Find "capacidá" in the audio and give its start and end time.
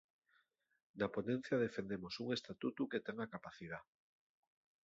3.35-3.79